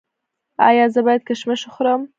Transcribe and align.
ایا 0.67 0.85
زه 0.93 0.99
باید 1.05 1.23
کشمش 1.29 1.61
وخورم؟ 1.67 2.01